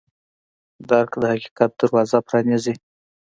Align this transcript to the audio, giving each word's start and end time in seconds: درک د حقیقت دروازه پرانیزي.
درک 0.89 1.11
د 1.21 1.23
حقیقت 1.33 1.71
دروازه 1.79 2.17
پرانیزي. 2.27 2.73